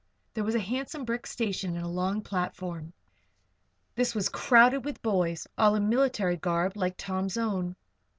There 0.33 0.43
was 0.43 0.55
a 0.55 0.59
handsome 0.59 1.05
brick 1.05 1.27
station 1.27 1.75
and 1.75 1.85
a 1.85 1.87
long 1.87 2.23
platform. 2.23 2.91
This 3.93 4.15
was 4.15 4.29
crowded 4.29 4.83
with 4.83 4.99
boys, 5.03 5.45
all 5.59 5.75
in 5.75 5.89
military 5.89 6.37
garb 6.37 6.75
like 6.75 6.97
Tom's 6.97 7.37
own. 7.37 7.75